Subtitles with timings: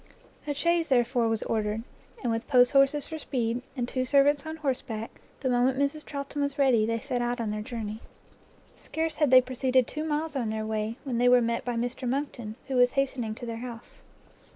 [0.47, 1.83] A chaise, therefore, was ordered;
[2.23, 6.57] and with posthorses for speed, and two servants on horseback, the moment Mrs Charlton was
[6.57, 8.01] ready, they set out on their journey.
[8.75, 12.09] Scarce had they proceeded two miles on their way, when they were met by Mr
[12.09, 14.01] Monckton, who was hastening to their house.